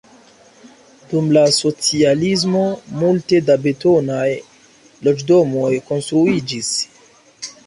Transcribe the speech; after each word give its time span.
Dum 1.09 1.27
la 1.37 1.43
socialismo 1.57 2.63
multe 3.03 3.43
da 3.51 3.59
betonaj 3.67 4.25
loĝdomoj 5.11 5.71
konstruiĝis. 5.93 6.75